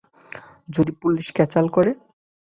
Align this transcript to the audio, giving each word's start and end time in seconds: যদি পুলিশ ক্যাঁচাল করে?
যদি 0.69 0.91
পুলিশ 1.01 1.27
ক্যাঁচাল 1.35 1.65
করে? 1.67 1.91